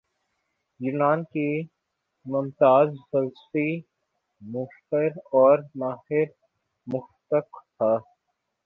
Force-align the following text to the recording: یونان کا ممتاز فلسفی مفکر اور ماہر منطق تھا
یونان 0.79 1.19
کا 1.33 1.45
ممتاز 2.25 2.89
فلسفی 3.11 3.69
مفکر 4.41 5.09
اور 5.33 5.57
ماہر 5.75 6.25
منطق 6.87 7.47
تھا 7.75 7.93